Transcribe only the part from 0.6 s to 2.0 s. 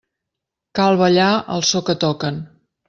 Cal ballar al so que